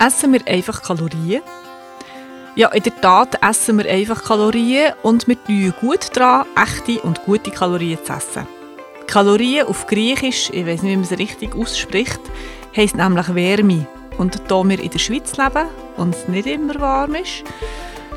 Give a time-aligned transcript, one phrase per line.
[0.00, 1.42] Essen wir einfach Kalorien?
[2.56, 7.22] Ja, in der Tat essen wir einfach Kalorien und wir tun gut daran, echte und
[7.26, 8.46] gute Kalorien zu essen.
[9.06, 12.20] Kalorien auf Griechisch, ich weiß nicht, wie man es richtig ausspricht,
[12.74, 13.86] heisst nämlich Wärme.
[14.16, 15.68] Und da wir in der Schweiz leben
[15.98, 17.44] und es nicht immer warm ist,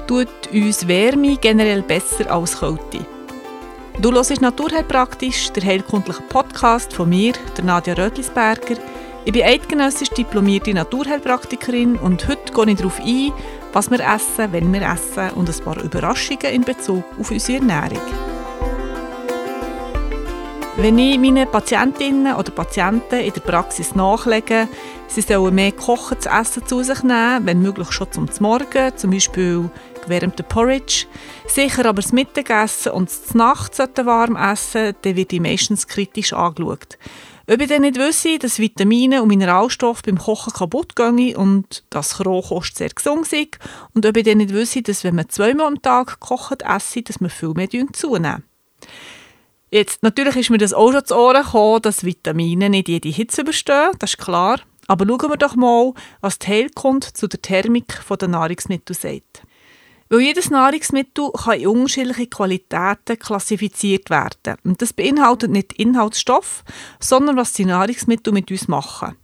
[0.07, 3.05] tut uns Wärme generell besser als Kälte.
[3.99, 8.92] Du hörst Naturheilpraktisch, der heilkundliche Podcast von mir, der Nadja Rötlisberger.
[9.25, 13.31] Ich bin eidgenössisch diplomierte Naturheilpraktikerin und heute gehe ich darauf ein,
[13.71, 18.01] was wir essen, wenn wir essen und ein paar Überraschungen in Bezug auf unsere Ernährung.
[20.75, 24.67] Wenn ich meinen Patientinnen oder Patienten in der Praxis nachlege,
[25.07, 29.11] sie sollen mehr Kochen zu essen zu sich nehmen, wenn möglich schon zum Morgen, zum
[29.11, 29.69] Beispiel
[30.03, 31.05] gewärmten Porridge.
[31.47, 36.97] Sicher aber das Mittagessen und das Nacht warm essen, dann wird ich meistens kritisch angeschaut.
[37.45, 42.25] Ob ich dann nicht wüsste, dass Vitamine und Mineralstoffe beim Kochen kaputt gehen und dass
[42.25, 43.59] Rohkost sehr gesund ist
[43.93, 47.19] und ob ich dann nicht wüsste, dass wenn man zweimal am Tag kocht, esse, dass
[47.19, 48.43] man viel mehr zunehmen.
[49.71, 53.41] Jetzt, natürlich ist mir das auch schon zu Ohren gekommen, dass Vitamine nicht jede Hitze
[53.41, 54.59] überstehen, das ist klar.
[54.87, 59.41] Aber schauen wir doch mal, was die Heilkunde zu der Thermik der Nahrungsmittel sagt.
[60.13, 64.59] Weil jedes Nahrungsmittel kann in unterschiedliche Qualitäten klassifiziert werden.
[64.63, 66.63] Und das beinhaltet nicht Inhaltsstoff,
[66.99, 69.15] sondern was die Nahrungsmittel mit uns machen.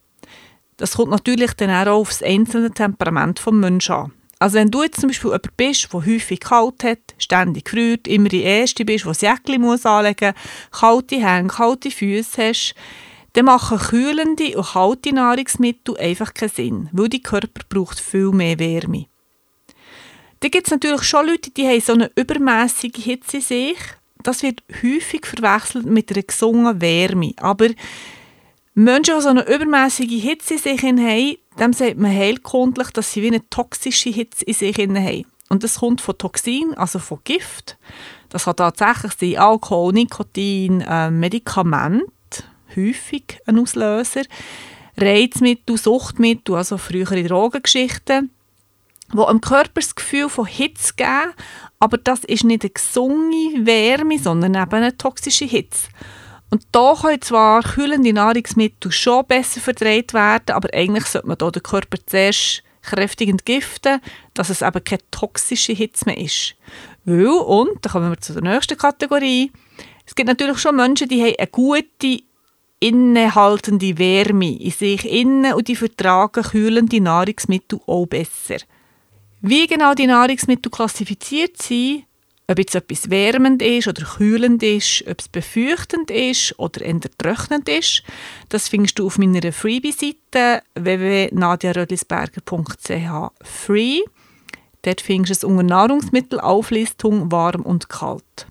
[0.77, 4.13] Das kommt natürlich dann auch auf das einzelne Temperament des Menschen an.
[4.39, 8.29] Also wenn du jetzt zum Beispiel jemand bist, der häufig kalt hat, ständig friert, immer
[8.29, 10.33] die Erste bist, der das muss anlegen muss,
[10.71, 12.73] kalte Hände, kalte Füße hast,
[13.33, 18.57] dann machen kühlende und kalte Nahrungsmittel einfach keinen Sinn, weil dein Körper braucht viel mehr
[18.57, 19.05] Wärme.
[20.39, 23.77] Dann gibt es natürlich schon Leute, die haben so eine übermäßige Hitze in sich.
[24.23, 27.33] Das wird häufig verwechselt mit einer gesunden Wärme.
[27.37, 27.67] Aber
[28.73, 33.21] Menschen, die so eine übermäßige Hitze in sich haben, dem sagt man heilkundlich, dass sie
[33.21, 35.25] wie eine toxische Hitze in sich haben.
[35.49, 37.77] Und das kommt von Toxin, also von Gift.
[38.29, 42.03] Das kann tatsächlich sein Alkohol, Nikotin, äh, Medikament,
[42.75, 44.21] häufig ein Auslöser,
[44.95, 48.29] Reizmittel, Suchtmittel, also frühere Drogengeschichten
[49.13, 51.33] wo am Körper das Gefühl von Hitze geben,
[51.79, 55.87] aber das ist nicht eine gesunde Wärme, sondern eben eine toxische Hitze.
[56.51, 61.51] Und da können zwar kühlende Nahrungsmittel schon besser verdreht werden, aber eigentlich sollte man da
[61.51, 64.01] den Körper zuerst kräftig entgiften,
[64.33, 66.55] dass es eben keine toxische Hitze mehr ist.
[67.05, 69.51] Weil, und, da kommen wir zu der nächsten Kategorie,
[70.05, 72.23] es gibt natürlich schon Menschen, die haben eine gute
[72.79, 78.57] innehaltende Wärme in sich innen und die vertragen kühlende Nahrungsmittel auch besser.
[79.41, 82.03] Wie genau die Nahrungsmittel klassifiziert sind,
[82.47, 87.69] ob jetzt etwas wärmend ist oder kühlend ist, ob es befeuchtend ist oder eher tröchnend
[87.69, 88.03] ist,
[88.49, 94.01] das findest du auf meiner Freebie-Seite www.nadiarödlisberger.ch free.
[94.81, 98.47] Dort findest du es unter Nahrungsmittelauflistung warm und kalt.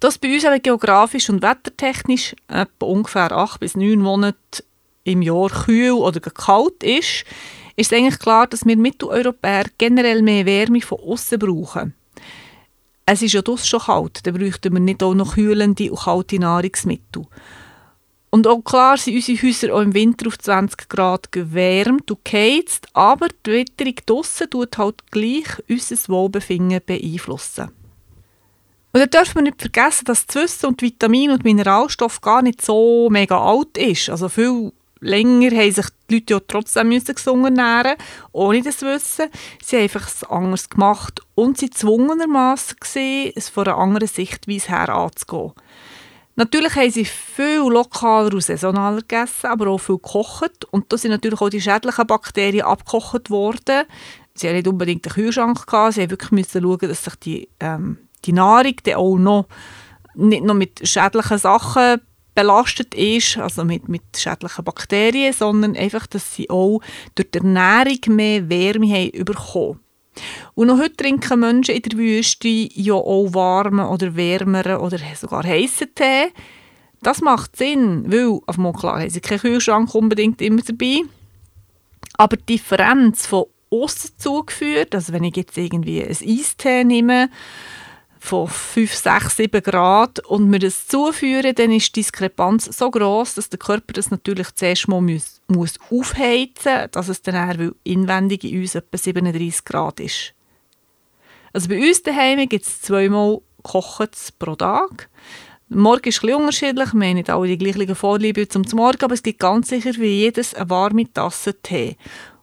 [0.00, 4.62] Das bei uns aber geografisch und wettertechnisch etwa ungefähr 8 bis 9 Monate
[5.04, 7.24] im Jahr kühl oder kalt ist,
[7.80, 11.94] ist eigentlich klar, dass wir Mitteleuropäer generell mehr Wärme von außen brauchen.
[13.06, 16.38] Es ist ja das schon kalt, dann bräuchten wir nicht auch noch kühlende und kalte
[16.38, 17.26] Nahrungsmittel.
[18.30, 22.86] Und auch klar sind unsere Häuser auch im Winter auf 20 Grad gewärmt und geheizt,
[22.92, 27.70] aber die Witterung draussen tut halt gleich unser Wohlbefinden beeinflussen.
[28.92, 32.62] Und dann dürfen wir nicht vergessen, dass das Wissen und Vitamin und Mineralstoff gar nicht
[32.62, 34.10] so mega alt ist.
[34.10, 37.96] Also viel länger haben sich die Leute ja trotzdem müssen gesungen ernähren,
[38.32, 39.28] ohne das Wissen.
[39.62, 44.68] Sie haben einfach es anders gemacht und sie zwungenermassen gesehen, es von einer anderen Sichtweise
[44.68, 45.52] her anzugehen.
[46.36, 50.64] Natürlich haben sie viel lokaler und saisonaler gegessen, aber auch viel gekocht.
[50.70, 53.84] Und da sind natürlich auch die schädlichen Bakterien abgekocht worden.
[54.34, 57.48] Sie haben nicht unbedingt einen Kühlschrank gehabt, sie haben wirklich müssen schauen, dass sich die,
[57.58, 59.48] ähm, die Nahrung auch noch
[60.14, 62.00] nicht nur mit schädlichen Sachen
[62.34, 66.80] belastet ist, also mit, mit schädlichen Bakterien, sondern einfach, dass sie auch
[67.14, 69.80] durch die Ernährung mehr Wärme haben bekommen.
[70.54, 75.44] Und noch heute trinken Menschen in der Wüste ja auch warmen oder wärmeren oder sogar
[75.44, 76.32] heißen Tee.
[77.02, 81.02] Das macht Sinn, weil, auf mal klar, haben sie keinen Kühlschrank unbedingt immer dabei.
[82.14, 87.30] Aber die Differenz von außen zugeführt, also wenn ich jetzt irgendwie ein Eistee nehme
[88.20, 93.34] von 5, 6, 7 Grad und wir das zuführen, dann ist die Diskrepanz so groß,
[93.34, 97.72] dass der Körper das natürlich zuerst mal muss, muss aufheizen muss, dass es dann auch
[97.82, 100.34] inwendig in uns etwa 37 Grad ist.
[101.52, 104.08] Also bei uns daheim gibt es zweimal Kochen
[104.38, 105.08] pro Tag.
[105.68, 109.22] Morgen ist ein unterschiedlich, wir haben nicht alle die gleichen Vorliebe zum Morgen, aber es
[109.22, 111.96] gibt ganz sicher wie jedes eine warme Tasse Tee.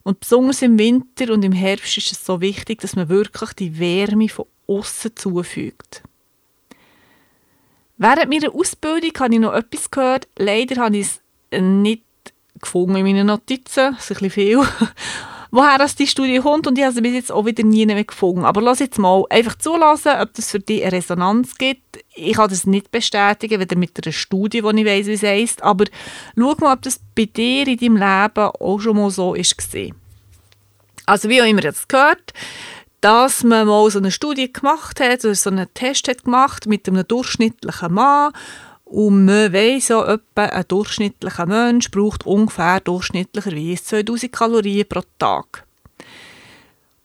[0.03, 3.77] Und besonders im Winter und im Herbst ist es so wichtig, dass man wirklich die
[3.77, 6.04] Wärme von außen zufügt.
[7.98, 10.28] Während meiner Ausbildung habe ich noch etwas gehört.
[10.38, 11.08] Leider habe ich
[11.52, 12.04] es nicht
[12.62, 13.96] gefunden in meinen Notizen.
[13.96, 14.62] Das ist ein bisschen viel.
[15.52, 18.04] woher das die Studie kommt und ich habe sie bis jetzt auch wieder nie mehr
[18.04, 18.46] gefunden.
[18.46, 22.00] Aber lass jetzt mal einfach zulassen, ob das für dich eine Resonanz gibt.
[22.16, 25.63] Ich kann das nicht bestätigen, weder mit einer Studie, die ich weiss, wie es heisst,
[25.63, 25.86] aber
[26.38, 29.96] schau mal, ob das bei dir in deinem Leben auch schon mal so gesehen.
[31.06, 32.34] Also wie auch immer jetzt gehört,
[33.02, 36.88] dass man mal so eine Studie gemacht hat, oder so einen Test hat gemacht mit
[36.88, 38.34] einem durchschnittlichen Mann
[38.86, 45.66] und man weiss so etwa, ein durchschnittlicher Mensch braucht ungefähr durchschnittlicherweise 2000 Kalorien pro Tag.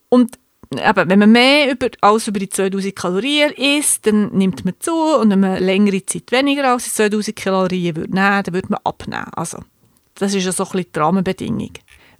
[0.08, 0.38] Und
[0.70, 4.92] eben, wenn man mehr über, als über die 2000 Kalorien isst, dann nimmt man zu
[4.92, 8.80] und wenn man längere Zeit weniger als die 2000 Kalorien würde nehmen, dann würde man
[8.84, 9.30] abnehmen.
[9.34, 9.58] Also,
[10.14, 11.72] das ist ja so ein bisschen die Rahmenbedingung.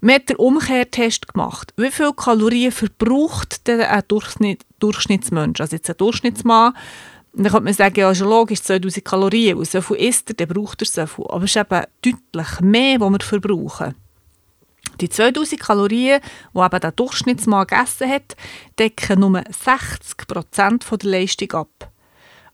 [0.04, 1.72] Man hat den Umkehrtest gemacht.
[1.76, 5.60] Wie viele Kalorien verbraucht der ein Durchschnitt, Durchschnittsmensch?
[5.60, 6.74] Also jetzt ein Durchschnittsmann
[7.34, 10.48] dann könnte man sagen, ja, ist logisch, 2000 Kalorien, und so viel isst er, dann
[10.48, 11.24] braucht er so viel.
[11.28, 13.94] Aber es ist eben deutlich mehr, was wir verbrauchen.
[15.00, 16.20] Die 2000 Kalorien,
[16.54, 18.36] die eben der Durchschnittsmann gegessen hat,
[18.78, 21.90] decken nur 60% von der Leistung ab.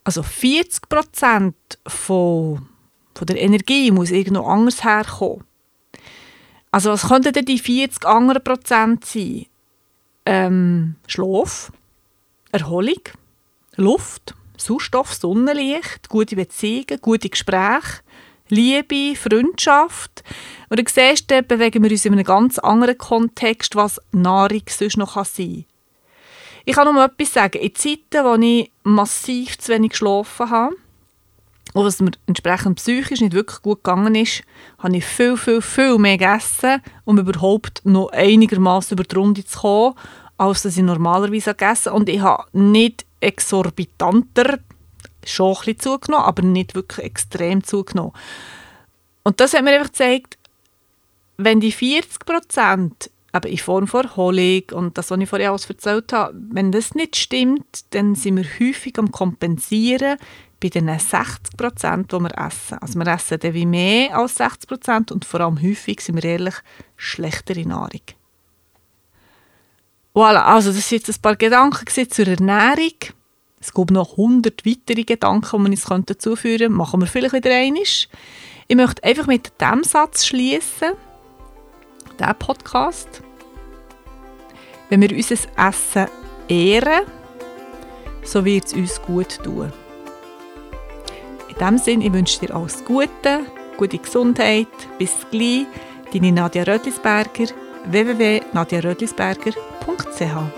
[0.04, 1.52] Also 40%
[1.86, 2.68] von,
[3.14, 5.47] von der Energie muss irgendwo anders herkommen.
[6.70, 9.46] Also was könnten denn die 40 anderen Prozent sein?
[10.26, 11.72] Ähm, Schlaf,
[12.52, 13.00] Erholung,
[13.76, 18.02] Luft, Sauerstoff, Sonnenlicht, gute Beziehungen, gute Gespräche,
[18.48, 20.22] Liebe, Freundschaft.
[20.68, 24.96] Und dann siehst du, bewegen wir uns in einem ganz anderen Kontext, was Nahrung sonst
[24.96, 25.64] noch sein kann.
[26.64, 27.62] Ich kann noch etwas sagen.
[27.62, 30.76] In Zeiten, wo ich massiv zu wenig geschlafen habe
[31.74, 34.42] und was mir entsprechend psychisch nicht wirklich gut gegangen ist,
[34.78, 39.60] habe ich viel, viel, viel mehr gegessen, um überhaupt noch einigermaßen über die Runde zu
[39.60, 39.94] kommen,
[40.38, 41.96] als dass ich normalerweise gegessen habe.
[41.96, 44.58] Und ich habe nicht exorbitanter,
[45.24, 48.12] schon ein bisschen zugenommen, aber nicht wirklich extrem zugenommen.
[49.24, 50.38] Und das hat mir einfach gezeigt,
[51.36, 55.68] wenn die 40 Prozent aber in Form von Erholung und das, was ich vorher alles
[55.68, 60.16] erzählt habe, wenn das nicht stimmt, dann sind wir häufig am Kompensieren
[60.60, 62.78] bei den 60 Prozent, die wir essen.
[62.78, 66.24] Also wir essen dann wie mehr als 60 Prozent und vor allem häufig sind wir
[66.24, 66.54] ehrlich
[66.96, 68.02] schlechtere Nahrung.
[70.14, 72.94] Voilà, also das sind jetzt ein paar Gedanken zur Ernährung.
[73.60, 76.74] Es gibt noch 100 weitere Gedanken, die wir uns zuführen könnten.
[76.74, 77.82] Machen wir vielleicht wieder einmal.
[77.82, 80.92] Ich möchte einfach mit diesem Satz schließen,
[82.18, 83.22] diesen Podcast.
[84.88, 86.06] Wenn wir unser Essen
[86.48, 87.04] ehren,
[88.22, 89.72] so wird es uns gut tun.
[91.60, 93.40] In diesem Sinne, ich wünsche dir alles Gute,
[93.76, 94.68] gute Gesundheit.
[94.96, 95.66] Bis gleich,
[96.12, 97.46] deine Nadja Rödlisberger,
[97.86, 100.57] www.nadjarödlisberger.ch